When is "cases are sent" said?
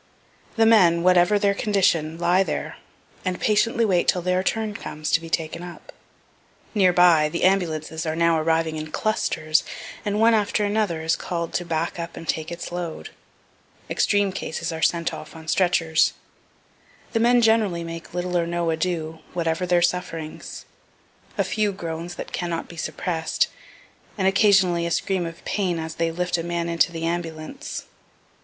14.31-15.13